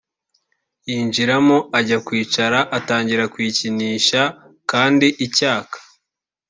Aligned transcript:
yinjiramo 0.89 1.57
ajya 1.79 1.97
kwicara 2.05 2.59
atangira 2.77 3.23
kuyikinisha 3.33 4.21
kandi 4.71 5.07
icyaka 5.25 5.77